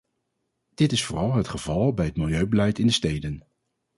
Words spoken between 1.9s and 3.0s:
bij het milieubeleid in de